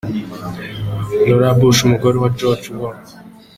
[1.27, 2.79] Laura Bush, umugore wa George W.